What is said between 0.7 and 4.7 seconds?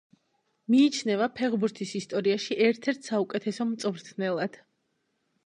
მიიჩნევა ფეხბურთის ისტორიაში ერთ-ერთ საუკეთესო მწვრთნელად.